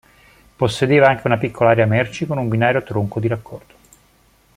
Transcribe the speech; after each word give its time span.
Possedeva 0.55 1.09
anche 1.09 1.27
una 1.27 1.37
piccola 1.37 1.69
area 1.69 1.85
merci 1.85 2.25
con 2.25 2.39
un 2.39 2.49
binario 2.49 2.81
tronco 2.81 3.19
di 3.19 3.27
raccordo. 3.27 3.73